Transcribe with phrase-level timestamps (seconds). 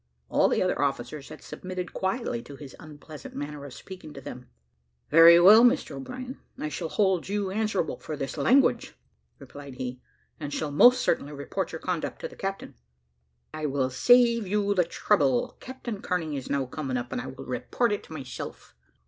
[0.29, 4.47] All the other officers had submitted quietly to his unpleasant manner of speaking to them.
[5.11, 8.95] "Very well, Mr O'Brien; I shall hold you answerable for this language,"
[9.37, 10.01] replied he,
[10.39, 12.73] "and shall most certainly report your conduct to the captain."
[13.53, 17.45] "I will save you the trouble; Captain Kearney is now coming up, and I will
[17.45, 18.73] report it myself."